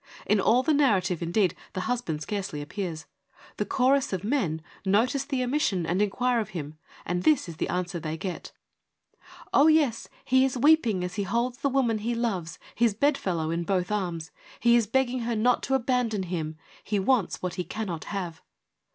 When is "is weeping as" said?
10.43-11.13